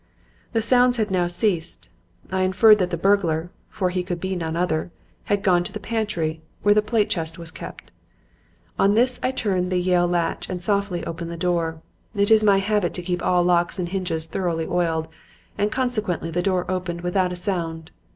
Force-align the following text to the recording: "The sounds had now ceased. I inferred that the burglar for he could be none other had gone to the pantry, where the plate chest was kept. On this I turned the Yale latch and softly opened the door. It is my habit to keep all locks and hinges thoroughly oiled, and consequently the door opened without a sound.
"The 0.53 0.63
sounds 0.63 0.97
had 0.97 1.11
now 1.11 1.27
ceased. 1.27 1.87
I 2.31 2.41
inferred 2.41 2.79
that 2.79 2.89
the 2.89 2.97
burglar 2.97 3.51
for 3.69 3.91
he 3.91 4.01
could 4.01 4.19
be 4.19 4.35
none 4.35 4.55
other 4.55 4.89
had 5.25 5.43
gone 5.43 5.63
to 5.65 5.71
the 5.71 5.79
pantry, 5.79 6.41
where 6.63 6.73
the 6.73 6.81
plate 6.81 7.07
chest 7.07 7.37
was 7.37 7.51
kept. 7.51 7.91
On 8.79 8.95
this 8.95 9.19
I 9.21 9.29
turned 9.29 9.71
the 9.71 9.77
Yale 9.77 10.07
latch 10.07 10.49
and 10.49 10.59
softly 10.59 11.05
opened 11.05 11.29
the 11.29 11.37
door. 11.37 11.83
It 12.15 12.31
is 12.31 12.43
my 12.43 12.57
habit 12.57 12.95
to 12.95 13.03
keep 13.03 13.21
all 13.23 13.43
locks 13.43 13.77
and 13.77 13.89
hinges 13.89 14.25
thoroughly 14.25 14.65
oiled, 14.65 15.07
and 15.55 15.71
consequently 15.71 16.31
the 16.31 16.41
door 16.41 16.65
opened 16.67 17.01
without 17.01 17.31
a 17.31 17.35
sound. 17.35 17.91